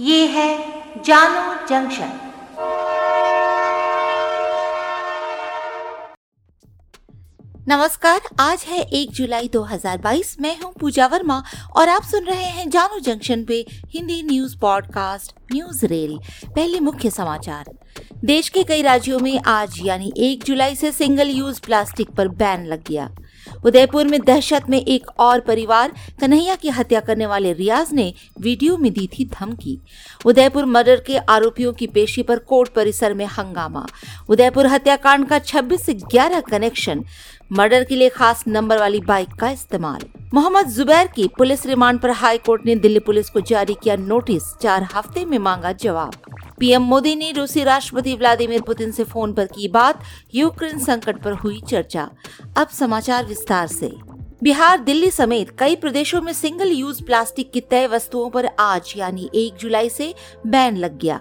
ये 0.00 0.26
है 0.26 0.58
जानो 1.02 1.66
जंक्शन। 1.66 2.10
नमस्कार, 7.68 8.20
आज 8.40 8.64
है 8.68 8.80
एक 8.80 9.10
जुलाई 9.10 9.48
2022 9.48 10.36
मैं 10.40 10.60
हूँ 10.60 10.72
पूजा 10.80 11.06
वर्मा 11.06 11.44
और 11.76 11.88
आप 11.88 12.02
सुन 12.02 12.24
रहे 12.24 12.44
हैं 12.44 12.70
जानो 12.70 12.98
जंक्शन 12.98 13.44
पे 13.44 13.66
Hindi 13.70 14.22
news 14.22 14.58
podcast, 14.58 15.32
news 15.52 15.86
rail. 15.86 16.18
पहले 16.54 16.80
मुख्य 16.80 17.10
समाचार। 17.10 17.64
देश 18.24 18.48
के 18.48 18.62
कई 18.62 18.82
राज्यों 18.82 19.18
में 19.18 19.40
आज, 19.40 19.80
यानी 19.82 20.12
एक 20.16 20.44
जुलाई 20.44 20.76
से 20.76 20.92
सिंगल 20.92 21.28
यूज़ 21.28 21.60
प्लास्टिक 21.60 22.10
पर 22.10 22.28
बैन 22.28 22.66
लग 22.66 22.84
गया। 22.88 23.10
उदयपुर 23.64 24.06
में 24.06 24.20
दहशत 24.20 24.64
में 24.70 24.78
एक 24.78 25.06
और 25.18 25.40
परिवार 25.40 25.92
कन्हैया 26.20 26.54
की 26.54 26.68
हत्या 26.68 27.00
करने 27.00 27.26
वाले 27.26 27.52
रियाज 27.52 27.92
ने 27.92 28.12
वीडियो 28.40 28.76
में 28.76 28.92
दी 28.92 29.06
थी 29.06 29.24
धमकी। 29.24 29.78
उदयपुर 30.26 30.64
मर्डर 30.64 31.00
के 31.06 31.16
आरोपियों 31.16 31.72
की 31.72 31.86
पेशी 31.86 32.22
पर 32.22 32.38
कोर्ट 32.38 32.68
परिसर 32.68 33.14
में 33.14 33.26
हंगामा। 33.26 33.86
उदयपुर 34.28 34.66
हत्याकांड 34.66 35.26
का 35.28 35.38
26 35.38 35.82
से 35.82 35.94
11 35.94 36.40
कनेक्शन, 36.40 37.04
मर्डर 37.52 37.84
के 37.84 37.96
लिए 37.96 38.08
खास 38.08 38.44
नंबर 38.48 38.78
वाली 38.78 39.00
बाइक 39.00 39.32
का 39.32 39.50
इस्तेमाल। 39.50 40.00
मोहम्मद 40.34 40.68
जुबैर 40.68 41.06
की 41.06 41.28
पुलिस 41.28 41.66
रिमांड 41.66 42.00
पर 42.00 42.10
हाई 42.10 42.38
कोर्ट 42.38 42.66
ने 42.66 42.74
दिल्ली 42.76 42.98
पुलिस 42.98 43.30
को 43.30 43.40
जारी 43.40 43.76
किया 43.82 43.96
नोटिस, 43.96 44.42
चार 44.62 44.88
हफ़्ते 44.94 45.24
में 45.24 45.38
मांगा 45.38 45.72
जवाब। 45.72 46.27
पीएम 46.60 46.82
मोदी 46.82 47.14
ने 47.14 47.32
रूसी 47.32 47.64
राष्ट्रपति 47.64 48.14
व्लादिमीर 48.14 48.62
पुतिन 48.62 48.92
से 48.92 49.04
फ़ोन 49.04 49.32
पर 49.32 49.46
की 49.46 49.68
बात, 49.68 50.02
यूक्रेन 50.34 50.78
संकट 50.78 51.22
पर 51.22 51.32
हुई 51.32 51.60
चर्चा। 51.60 52.10
अब 52.56 52.68
समाचार 52.68 53.24
विस्तार 53.24 53.66
से। 53.66 54.07
बिहार, 54.42 54.78
दिल्ली 54.78 55.10
समेत 55.10 55.50
कई 55.58 55.76
प्रदेशों 55.76 56.20
में 56.22 56.32
सिंगल 56.32 56.68
यूज़ 56.68 57.02
प्लास्टिक 57.04 57.50
की 57.52 57.60
तय 57.60 57.86
वस्तुओं 57.86 58.30
पर 58.30 58.46
आज, 58.58 58.92
यानी 58.96 59.30
एक 59.34 59.56
जुलाई 59.56 59.88
से 59.88 60.14
बैन 60.46 60.76
लग 60.76 60.98
गया। 60.98 61.20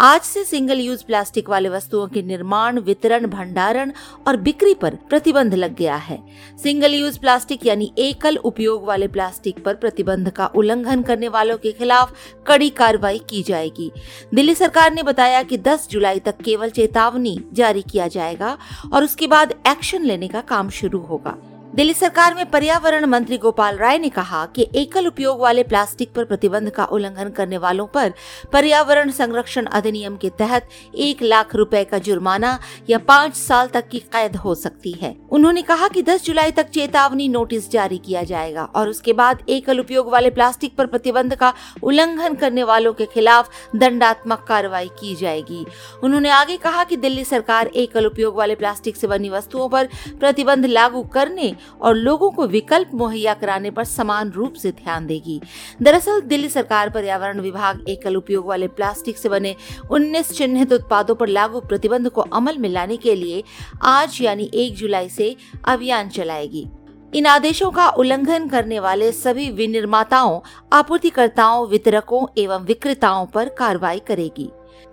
आज 0.00 0.20
से 0.20 0.44
सिंगल 0.44 0.78
यूज़ 0.78 1.04
प्लास्टिक 1.04 1.48
वाले 1.50 1.68
वस्तुओं 1.68 2.08
के 2.08 2.22
निर्माण, 2.22 2.78
वितरण, 2.78 3.26
भंडारण 3.26 3.92
और 4.26 4.36
बिक्री 4.36 4.74
पर 4.74 4.94
प्रतिबंध 4.94 5.54
लग 5.54 5.76
गया 5.76 5.96
है। 5.96 6.22
सिंगल 6.62 6.94
यूज़ 6.94 7.18
प्लास्टिक 7.18 7.66
यानी 7.66 7.92
एकल 7.98 8.36
उपयोग 8.36 8.84
वाले 8.84 9.08
प्लास्टिक 9.08 9.64
पर 9.64 9.74
प्रतिबंध 9.74 10.30
का 10.30 10.46
उल्लंघन 10.46 11.02
करने 11.02 11.28
वालों 11.28 11.58
के 11.58 11.72
खिलाफ 11.72 12.14
कड़ी 12.46 12.70
कार्रवाई 12.70 13.18
की 13.18 13.42
जाएगी। 13.42 13.92
दिल्ली 14.34 14.54
सरकार 14.54 14.92
ने 14.92 15.02
बताया 15.02 15.42
कि 15.42 15.58
10 15.58 15.88
जुलाई 15.90 16.18
तक 16.18 16.42
केवल 16.44 16.70
चेतावनी 16.70 17.38
जारी 17.52 17.82
किया 17.82 18.08
जाएगा 18.08 18.58
और 18.92 19.04
उसके 19.04 19.26
बाद 19.26 19.54
एक्शन 19.66 20.02
लेने 20.02 20.28
का 20.28 20.40
काम 20.40 20.70
शुरू 20.70 20.98
होगा। 20.98 21.38
दिल्ली 21.74 21.94
सरकार 21.94 22.34
में 22.34 22.50
पर्यावरण 22.50 23.04
मंत्री 23.04 23.36
गोपाल 23.38 23.76
राय 23.76 23.98
ने 23.98 24.08
कहा 24.08 24.44
कि 24.46 24.66
एकल 24.74 25.06
उपयोग 25.06 25.40
वाले 25.40 25.62
प्लास्टिक 25.62 26.12
पर 26.12 26.24
प्रतिबंध 26.24 26.70
का 26.70 26.84
उल्लंघन 26.84 27.28
करने 27.28 27.58
वालों 27.58 27.86
पर 27.86 28.12
पर्यावरण 28.52 29.10
संरक्षण 29.10 29.66
अधिनियम 29.66 30.16
के 30.16 30.30
तहत 30.30 30.68
एक 30.94 31.22
लाख 31.22 31.54
रुपए 31.54 31.82
का 31.84 31.98
जुर्माना 31.98 32.58
या 32.90 32.98
पाँच 32.98 33.34
साल 33.34 33.66
तक 33.66 33.88
की 33.88 33.98
कैद 33.98 34.36
हो 34.36 34.54
सकती 34.54 34.92
है। 34.92 35.14
उन्होंने 35.30 35.62
कहा 35.62 35.88
कि 35.88 36.02
10 36.02 36.24
जुलाई 36.24 36.50
तक 36.50 36.68
चेतावनी 36.68 37.28
नोटिस 37.28 37.70
जारी 37.70 37.98
किया 37.98 38.22
जाएगा 38.22 38.64
और 38.64 38.88
उसके 38.88 39.12
बाद 39.12 39.44
एकल 39.48 39.80
उपयोग 39.80 40.10
वाले 40.12 40.30
प्लास्टिक 40.30 40.76
पर 40.76 40.86
प्रतिबंध 40.86 41.34
का 41.34 41.52
उल्लंघन 41.82 42.34
करने 42.34 42.62
वालों 42.62 42.92
के 42.92 43.06
खिलाफ 43.06 43.50
दंडात्मक 43.76 44.44
कार्रवाई 44.48 44.88
की 45.00 45.14
जाएगी। 45.16 45.64
उन्होंने 46.02 46.30
आगे 46.30 46.56
कहा 46.56 46.84
कि 46.84 46.96
दिल्ली 46.96 47.24
सरकार 47.24 47.66
एकल 47.66 48.06
उपयोग 48.06 48.36
वाले 48.36 48.54
प्लास्टिक 48.54 48.96
से 48.96 49.06
बनी 49.06 49.30
वस्तुओं 49.30 49.68
पर 49.68 49.88
प्रतिबंध 50.20 50.66
लागू 50.66 51.02
करने 51.02 51.54
और 51.80 51.94
लोगों 51.94 52.30
को 52.30 52.46
विकल्प 52.46 52.90
मुहैया 52.94 53.34
कराने 53.34 53.70
पर 53.70 53.84
समान 53.84 54.30
रूप 54.30 54.54
से 54.54 54.70
ध्यान 54.70 55.06
देगी। 55.06 55.40
दरअसल, 55.82 56.20
दिल्ली 56.20 56.48
सरकार 56.48 56.90
पर्यावरण 56.90 57.40
विभाग 57.40 57.84
एकल 57.88 58.16
उपयोग 58.16 58.46
वाले 58.46 58.68
प्लास्टिक 58.68 59.18
से 59.18 59.28
बने 59.28 59.56
19 59.90 60.32
चिन्हित 60.32 60.72
उत्पादों 60.72 61.14
पर 61.14 61.28
लागू 61.28 61.60
प्रतिबंध 61.60 62.08
को 62.08 62.20
अमल 62.20 62.58
में 62.58 62.68
लाने 62.68 62.96
के 62.96 63.14
लिए 63.14 63.44
आज 63.82 64.18
यानी 64.20 64.50
एक 64.54 64.76
जुलाई 64.76 65.08
से 65.08 65.36
अभियान 65.64 66.08
चलाएगी। 66.08 66.68
इन 67.14 67.26
आदेशों 67.26 67.70
का 67.70 67.88
उल्लंघन 67.88 68.48
करने 68.48 68.80
वाले 68.80 69.12
सभी 69.12 69.50
विनिर्माताओं, 69.50 70.40
आपूर्तिकर्ताओं, 70.72 71.68
वितरकों 71.68 72.26
एवं 72.38 72.64
विक्रेताओं 72.64 73.26
पर 73.26 73.48
कार्रवाई 73.48 73.98
करेगी। 73.98 74.50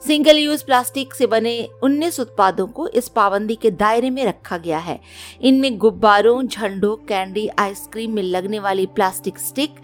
सिंगल 0.07 0.37
यूज़ 0.37 0.65
प्लास्टिक 0.65 1.13
से 1.13 1.27
बने 1.27 1.69
19 1.83 2.19
उत्पादों 2.19 2.67
को 2.67 2.87
इस 2.87 3.07
पाबंदी 3.09 3.55
के 3.55 3.71
दायरे 3.71 4.09
में 4.09 4.25
रखा 4.25 4.57
गया 4.57 4.77
है। 4.77 4.99
इनमें 5.41 5.77
गुब्बारों, 5.77 6.41
झंडों, 6.47 6.95
कैंडी, 6.95 7.47
आइसक्रीम, 7.59 8.11
में 8.11 8.23
लगने 8.23 8.59
वाली 8.59 8.85
प्लास्टिक 8.85 9.39
स्टिक 9.39 9.75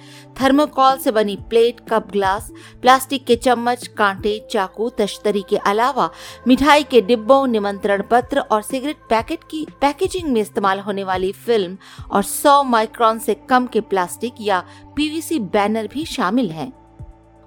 थर्मोकॉल 0.42 0.98
से 0.98 1.12
बनी 1.12 1.36
प्लेट 1.50 1.80
कप 1.90 2.12
ग्लास 2.12 2.52
प्लास्टिक 2.82 3.26
के 3.26 3.36
चम्मच, 3.36 3.88
कांटे, 3.88 4.48
चाकू, 4.52 4.90
तश्तरी 4.90 5.44
के 5.50 5.58
अलावा 5.58 6.10
मिठाई 6.48 6.84
के 6.84 7.02
डिब्बों, 7.02 7.48
निमंत्रण 7.48 8.04
पत्र 8.12 8.40
और 8.40 8.62
सिगरेट 8.62 8.98
पैकेट 9.10 9.44
की 9.44 9.66
पैकेजिंग 9.82 10.32
में 10.34 10.42
इस्तेमाल 10.42 10.80
होने 10.80 11.04
वाली 11.04 11.32
फ़िल्म 11.32 11.78
और 12.12 12.24
100 12.24 12.64
माइक्रोन 12.64 13.20
से 13.20 13.34
कम 13.50 13.68
के 13.68 13.82
प्लास्टिक 13.82 14.34
या 14.42 14.64
पीवीसी 14.96 15.40
बैनर 15.40 15.88
भी 15.88 16.06
शामिल 16.06 16.52
हैं। 16.52 16.81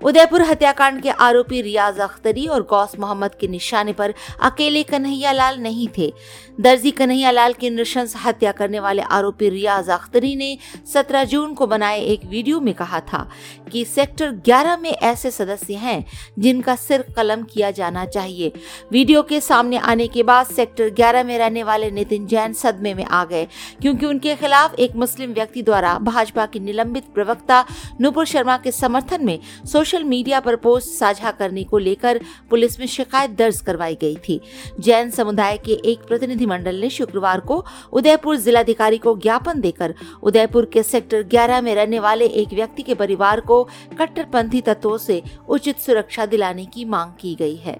उदयपुर 0.04 0.42
हत्याकांड 0.42 1.00
के 1.02 1.10
आरोपी 1.10 1.60
रियाज 1.62 1.98
अख्तरी 2.00 2.46
और 2.46 2.62
गौस 2.70 2.94
मोहम्मद 3.00 3.34
के 3.40 3.48
निशाने 3.48 3.92
पर 3.92 4.14
अकेले 4.42 4.82
कन्हैया 4.82 5.32
लाल 5.32 5.58
नहीं 5.58 5.86
थे। 5.98 6.12
दर्जी 6.60 6.90
कन्हैया 6.90 7.30
लाल 7.30 7.52
की 7.52 7.70
नृशंस 7.70 8.14
हत्या 8.24 8.52
करने 8.52 8.80
वाले 8.80 9.02
आरोपी 9.02 9.48
रियाज 9.48 9.88
अख्तरी 9.90 10.34
ने 10.36 10.56
17 10.86 11.24
जून 11.24 11.54
को 11.54 11.66
बनाए 11.66 12.00
एक 12.02 12.24
वीडियो 12.24 12.60
में 12.60 12.72
कहा 12.74 13.00
था 13.02 13.28
कि 13.72 13.84
सेक्टर 13.84 14.30
11 14.46 14.76
में 14.80 14.90
ऐसे 14.90 15.30
सदस्य 15.30 15.74
हैं 15.76 16.04
जिनका 16.38 16.74
सिर 16.76 17.02
कलम 17.16 17.42
किया 17.44 17.70
जाना 17.70 18.04
चाहिए। 18.06 18.52
वीडियो 18.92 19.22
के 19.22 19.40
सामने 19.40 19.78
आने 19.78 20.08
के 20.08 20.22
बाद 20.22 20.46
सेक्टर 20.46 20.90
11 20.90 21.24
में 21.24 21.36
रहने 21.38 21.62
वाले 21.62 21.90
नितिन 21.90 22.26
जैन 22.26 22.52
सदमे 22.52 22.94
में 22.94 23.04
आ 23.04 23.24
गए, 23.24 23.46
क्योंकि 23.82 24.06
उनके 24.06 24.34
खिलाफ 24.36 24.74
एक 24.76 24.96
मुस्लिम 24.96 25.32
व्यक्ति 25.32 25.62
द्वारा 25.62 25.98
भाजपा 26.02 26.46
के 26.46 26.60
निलंबित 26.60 27.04
प्रवक्ता 27.14 27.64
नुपुर 28.00 28.26
शर्मा 28.26 28.56
के 28.56 28.72
समर्थन 28.72 29.24
में 29.24 29.38
सोशल 29.64 29.93
सोशल 29.94 30.04
मीडिया 30.04 30.38
पर 30.40 30.56
पोस्ट 30.56 30.88
साझा 30.90 31.30
करने 31.30 31.62
को 31.64 31.78
लेकर 31.78 32.20
पुलिस 32.50 32.78
में 32.80 32.86
शिकायत 32.86 33.30
दर्ज 33.30 33.60
करवाई 33.60 33.94
गई 33.94 34.16
थी। 34.18 34.40
जैन 34.80 35.10
समुदाय 35.10 35.56
के 35.58 35.72
एक 35.84 36.00
प्रतिनिधिमंडल 36.00 36.76
ने 36.76 36.88
शुक्रवार 36.90 37.40
को 37.40 37.64
उदयपुर 37.92 38.36
जिलाधिकारी 38.36 38.98
को 38.98 39.14
ज्ञापन 39.16 39.60
देकर 39.60 39.94
उदयपुर 40.22 40.70
के 40.72 40.82
सेक्टर 40.82 41.22
11 41.24 41.60
में 41.60 41.74
रहने 41.74 41.98
वाले 41.98 42.26
एक 42.26 42.54
व्यक्ति 42.54 42.82
के 42.82 42.94
परिवार 42.94 43.40
को 43.40 43.62
कट्टरपंथी 43.98 44.60
तत्वों 44.60 44.96
से 44.98 45.22
उचित 45.48 45.78
सुरक्षा 45.78 46.26
दिलाने 46.26 46.64
की 46.64 46.84
मांग 46.84 47.12
की 47.20 47.34
गई 47.34 47.56
है। 47.56 47.78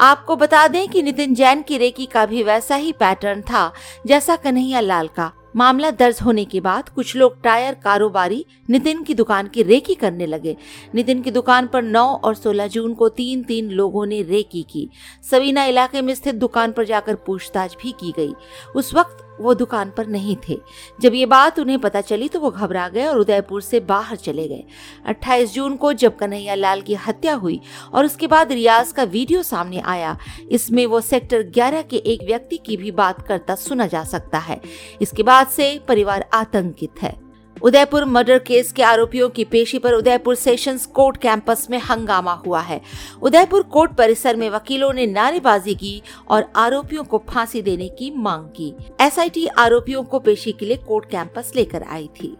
आपको 0.00 0.36
बता 0.36 0.66
दें 0.68 0.86
कि 0.88 1.02
नितिन 1.02 1.34
जैन 1.34 1.62
की 1.62 1.78
रेकी 1.78 2.06
का 2.06 2.26
भी 2.26 2.42
वैसा 2.42 2.76
ही 2.76 2.92
पैटर्न 2.92 3.42
था, 3.42 3.72
जैसा 4.06 4.36
कन्हैया 4.36 4.80
लाल 4.80 5.08
का। 5.08 5.32
मामला 5.56 5.90
दर्ज 5.90 6.18
होने 6.20 6.44
के 6.44 6.60
बाद 6.60 6.88
कुछ 6.88 7.16
लोग 7.16 7.42
टायर 7.42 7.74
कारोबारी 7.74 8.46
नितिन 8.70 9.02
की 9.02 9.14
दुकान 9.14 9.48
की 9.48 9.62
रेकी 9.62 9.94
करने 9.94 10.26
लगे। 10.26 10.56
नितिन 10.94 11.22
की 11.22 11.30
दुकान 11.30 11.66
पर 11.66 11.82
9 11.82 12.06
और 12.24 12.34
16 12.34 12.66
जून 12.66 12.94
को 12.94 13.08
तीन 13.08 13.42
तीन 13.42 13.70
लोगों 13.70 14.06
ने 14.06 14.22
रेकी 14.22 14.62
की। 14.62 14.90
सवीना 15.30 15.64
इलाके 15.64 16.02
में 16.02 16.14
स्थित 16.14 16.34
दुकान 16.34 16.72
पर 16.72 16.84
जाकर 16.84 17.14
पूछताछ 17.14 17.76
भी 17.82 17.92
की 17.92 18.12
गई। 18.16 18.34
उस 18.76 18.94
वक्त 18.94 19.23
वो 19.40 19.54
दुकान 19.54 19.90
पर 19.90 20.06
नहीं 20.06 20.36
थे। 20.48 20.58
जब 21.00 21.14
ये 21.14 21.26
बात 21.26 21.58
उन्हें 21.58 21.78
पता 21.78 22.00
चली 22.00 22.28
तो 22.28 22.40
वो 22.40 22.50
घबरा 22.50 22.88
गए 22.88 23.06
और 23.06 23.18
उदयपुर 23.18 23.62
से 23.62 23.80
बाहर 23.82 24.16
चले 24.16 24.46
गए। 24.48 24.64
28 25.06 25.54
जून 25.54 25.76
को 25.76 25.92
जब 25.94 26.16
कन्हैया 26.16 26.54
लाल 26.54 26.80
की 26.80 26.94
हत्या 26.96 27.34
हुई 27.34 27.60
और 27.92 28.04
उसके 28.04 28.26
बाद 28.26 28.52
रियाज 28.52 28.92
का 28.92 29.02
वीडियो 29.04 29.42
सामने 29.42 29.80
आया, 29.80 30.16
इसमें 30.50 30.84
वो 30.86 31.00
सेक्टर 31.00 31.42
11 31.50 31.82
के 31.82 31.96
एक 31.96 32.24
व्यक्ति 32.26 32.56
की 32.56 32.76
भी 32.76 32.90
बात 32.92 33.26
करता 33.26 33.54
सुना 33.56 33.86
जा 33.86 34.04
सकता 34.04 34.38
है। 34.38 34.60
इसके 35.02 35.22
बाद 35.22 35.48
से 35.48 35.78
परिवार 35.88 36.28
आतंकित 36.34 37.02
है। 37.02 37.23
उदयपुर 37.64 38.04
मर्डर 38.04 38.38
केस 38.38 38.72
के 38.72 38.82
आरोपियों 38.82 39.28
की 39.28 39.44
पेशी 39.44 39.78
पर 39.78 39.92
उदयपुर 39.92 40.34
सेशंस 40.34 40.84
कोर्ट 40.86 41.16
कैंपस 41.16 41.66
में 41.70 41.78
हंगामा 41.78 42.32
हुआ 42.46 42.60
है। 42.60 42.80
उदयपुर 43.22 43.62
कोर्ट 43.62 43.92
परिसर 43.92 44.36
में 44.36 44.48
वकीलों 44.50 44.92
ने 44.92 45.06
नारेबाजी 45.06 45.74
की 45.74 46.02
और 46.28 46.52
आरोपियों 46.56 47.04
को 47.04 47.22
फांसी 47.30 47.62
देने 47.62 47.88
की 47.88 48.10
मांग 48.10 48.44
की। 48.48 48.72
एसआईटी 49.00 49.46
आरोपियों 49.46 50.02
को 50.04 50.18
पेशी 50.18 50.52
के 50.52 50.66
लिए 50.66 50.76
कोर्ट 50.76 51.10
कैंपस 51.10 51.52
लेकर 51.56 51.82
आई 51.82 52.08
थी। 52.20 52.36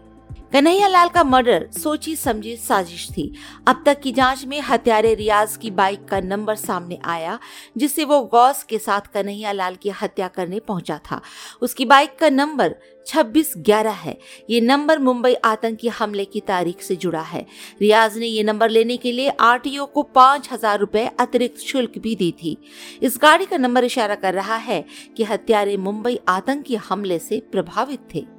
कन्हैया 0.53 0.87
लाल 0.87 1.09
का 1.09 1.23
मर्डर 1.23 1.67
सोची 1.73 2.15
समझी 2.15 2.55
साजिश 2.57 3.07
थी। 3.11 3.31
अब 3.67 3.83
तक 3.85 3.99
की 3.99 4.11
जाँच 4.11 4.43
में 4.45 4.59
हत्यारे 4.61 5.13
रियाज 5.13 5.55
की 5.57 5.71
बाइक 5.71 6.05
का 6.05 6.19
नंबर 6.19 6.55
सामने 6.55 6.99
आया, 7.05 7.37
जिससे 7.77 8.03
वो 8.03 8.21
गौस 8.21 8.63
के 8.63 8.77
साथ 8.79 9.01
कन्हैया 9.13 9.51
लाल 9.51 9.75
की 9.75 9.89
हत्या 10.01 10.27
करने 10.27 10.59
पहुँचा 10.59 10.99
था। 11.11 11.21
उसकी 11.61 11.85
बाइक 11.85 12.17
का 12.19 12.29
नंबर 12.29 12.75
2611 13.07 13.93
है। 13.93 14.17
ये 14.49 14.61
नंबर 14.61 14.99
मुंबई 14.99 15.33
आतंकी 15.33 15.87
हमले 15.87 16.25
की 16.25 16.39
तारीख 16.39 16.81
से 16.81 16.95
जुड़ा 16.95 17.21
है। 17.21 17.45
रियाज 17.81 18.17
ने 18.17 18.25
ये 18.25 18.43
नंबर 18.43 18.69
लेने 18.69 18.97
के 18.97 19.11
लिए 19.11 19.29
आरटीओ 19.29 19.85
को 19.85 20.03
पाँच 20.03 20.49
हज़ार 20.51 20.79
रूपए 20.79 21.05
अतिरिक्त 21.19 21.59
शुल्क 21.59 21.97
भी 21.97 22.15
दी 22.15 22.31
थी। 22.43 22.57
इस 23.01 23.19
गाड़ी 23.21 23.45
का 23.45 23.57
नंबर 23.57 23.83
इशारा 23.83 24.15
कर 24.15 24.33
रहा 24.33 24.55
है 24.55 24.83
कि 25.17 25.23
हत्यारे 25.23 25.77
मुंबई 25.77 26.19
आतंकी 26.27 26.75
हमले 26.75 27.19
से 27.19 27.39
प्रभावित 27.51 28.07
थे। 28.15 28.34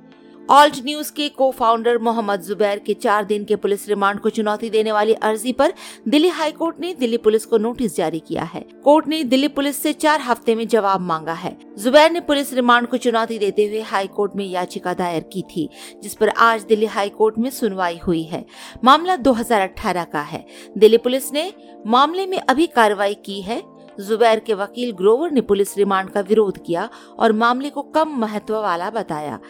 ऑल्ट 0.50 0.74
न्यूज़ 0.84 1.12
के 1.12 1.28
को 1.28 1.50
फाउंडर 1.50 1.98
मोहम्मद 1.98 2.40
जुबैर 2.40 2.78
के 2.78 2.94
चार 2.94 3.24
दिन 3.24 3.44
के 3.44 3.56
पुलिस 3.56 3.88
रिमांड 3.88 4.20
को 4.20 4.30
चुनौती 4.30 4.70
देने 4.70 4.92
वाली 4.92 5.12
अर्जी 5.12 5.52
पर 5.52 5.72
दिल्ली 6.08 6.28
हाई 6.28 6.52
कोर्ट 6.52 6.80
ने 6.80 6.94
दिल्ली 6.94 7.16
पुलिस 7.16 7.46
को 7.46 7.58
नोटिस 7.58 7.96
जारी 7.96 8.18
किया 8.18 8.42
है। 8.42 8.60
कोर्ट 8.84 9.08
ने 9.08 9.24
दिल्ली 9.24 9.48
पुलिस 9.48 9.82
से 9.82 9.92
चार 9.92 10.20
हफ़्ते 10.20 10.54
में 10.54 10.68
जवाब 10.68 11.00
मांगा 11.00 11.32
है। 11.32 11.58
जुबैर 11.78 12.10
ने 12.10 12.20
पुलिस 12.20 12.52
रिमांड 12.52 12.86
को 12.86 12.96
चुनौती 12.96 13.38
देते 13.38 13.66
हुए 13.66 13.80
हाई 13.80 14.06
कोर्ट 14.06 14.32
में 14.36 14.44
याचिका 14.44 14.94
दायर 14.94 15.22
की 15.32 15.42
थी, 15.42 15.68
जिस 16.02 16.14
पर 16.14 16.28
आज 16.28 16.62
दिल्ली 16.62 16.86
हाई 16.86 17.08
कोर्ट 17.08 17.38
में 17.38 17.50
सुनवाई 17.50 17.98
हुई 18.06 18.22
है। 18.22 18.46
मामला 18.84 19.16
2018 19.16 20.04
का 20.04 20.20
है। 20.20 20.46
दिल्ली 20.78 20.98
पुलिस 20.98 21.32
ने 21.32 21.52
मामले 21.86 22.26
में 22.26 22.38
अभी 22.38 22.66
कार्रवाई 22.66 23.14
की 23.14 23.40
है। 23.40 23.62
जुबैर 24.00 24.40
के 24.40 24.54
वकील 24.54 24.90
ग्रोवर 24.92 25.30
ने 25.30 25.40
पुलिस 25.40 25.78
रिमांड 25.78 26.10
का 26.10 26.20
विरोध 26.20 26.66
किया 26.66 26.88
और 27.18 27.32
मामले 27.32 27.70
को 27.70 27.82
कम 27.82 28.08
महत्व 28.08 28.54
वाला 28.54 28.90
बताया। 28.90 29.40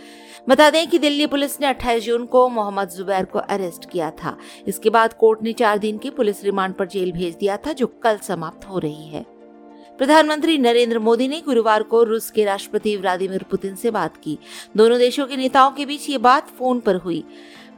बता 0.48 0.70
दें 0.70 0.86
कि 0.86 0.98
दिल्ली 0.98 1.26
पुलिस 1.26 1.60
ने 1.60 1.66
28 1.66 2.04
जून 2.04 2.26
को 2.26 2.48
मोहम्मद 2.48 2.88
जुबैर 2.88 3.24
को 3.24 3.38
अरेस्ट 3.38 3.90
किया 3.90 4.10
था। 4.10 4.36
इसके 4.68 4.90
बाद 4.90 5.12
कोर्ट 5.12 5.42
ने 5.42 5.52
चार 5.52 5.78
दिन 5.78 5.98
की 5.98 6.10
पुलिस 6.10 6.44
रिमांड 6.44 6.74
पर 6.74 6.86
जेल 6.86 7.12
भेज 7.12 7.34
दिया 7.34 7.56
था, 7.56 7.72
जो 7.72 7.86
कल 7.86 8.16
समाप्त 8.16 8.68
हो 8.68 8.78
रही 8.78 9.08
है। 9.08 9.36
प्रधानमंत्री 9.98 10.58
नरेंद्र 10.58 10.98
मोदी 10.98 11.28
ने 11.28 11.40
गुरुवार 11.40 11.82
को 11.82 12.02
रूस 12.02 12.30
के 12.30 12.44
राष्ट्रपति 12.44 12.96
व्लादिमीर 12.96 13.42
पुतिन 13.42 13.74
से 13.74 13.90
बात 13.90 14.16
की। 14.16 14.38
दोनों 14.76 14.98
देशों 14.98 15.26
के 15.26 15.36
नेताओं 15.36 15.70
के 15.70 15.86
बीच 15.86 16.10
ये 16.10 16.18
बात 16.18 16.48
फ़ोन 16.48 16.80
पर 16.80 16.94
हुई। 16.94 17.24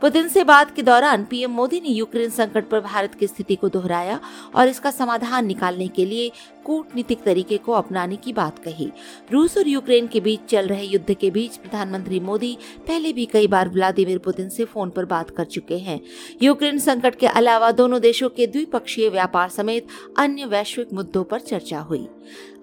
पुतिन 0.00 0.28
से 0.28 0.42
बात 0.44 0.74
के 0.74 0.82
दौरान 0.82 1.24
पीएम 1.24 1.50
मोदी 1.50 1.80
ने 1.80 1.88
यूक्रेन 1.88 2.30
संकट 2.30 2.68
पर 2.68 2.80
भारत 2.80 3.14
की 3.14 3.26
स्थिति 3.26 3.54
को 3.56 3.68
दोहराया 3.68 4.20
और 4.54 4.68
इसका 4.68 4.90
समाधान 4.90 5.46
निकालने 5.46 5.88
के 5.88 6.04
लिए 6.04 6.30
कूटनीतिक 6.64 7.22
तरीके 7.22 7.56
को 7.58 7.72
अपनाने 7.72 8.16
की 8.16 8.32
बात 8.32 8.58
कही। 8.58 8.90
रूस 9.32 9.56
और 9.58 9.68
यूक्रेन 9.68 10.06
के 10.06 10.20
बीच 10.20 10.40
चल 10.50 10.66
रहे 10.66 10.84
युद्ध 10.84 11.14
के 11.14 11.30
बीच 11.30 11.56
प्रधानमंत्री 11.56 12.20
मोदी 12.20 12.56
पहले 12.88 13.12
भी 13.12 13.26
कई 13.26 13.46
बार 13.46 13.68
व्लादिमीर 13.68 14.18
पुतिन 14.18 14.48
से 14.48 14.64
फ़ोन 14.64 14.90
पर 14.90 15.04
बात 15.04 15.30
कर 15.30 15.44
चुके 15.44 15.78
हैं। 15.78 16.00
यूक्रेन 16.42 16.78
संकट 16.78 17.14
के 17.14 17.26
अलावा 17.26 17.70
दोनों 17.72 18.00
देशों 18.00 18.28
के 18.28 18.46
द्विपक्षीय 18.46 19.08
व्यापार 19.08 19.48
समेत 19.48 19.86
अन्य 20.18 20.44
वैश्विक 20.44 20.92
मुद्दों 20.92 21.24
पर 21.24 21.40
चर्चा 21.40 21.80
हुई। 21.80 22.06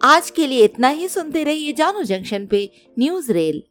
आज 0.03 0.29
के 0.29 0.47
लिए 0.47 0.63
इतना 0.63 0.87
ही। 0.87 1.07
सुनते 1.07 1.43
रहिए 1.43 1.73
जानो 1.73 2.03
जंक्शन 2.03 2.45
पे 2.45 2.69
न्यूज़ 2.99 3.31
रेल। 3.31 3.63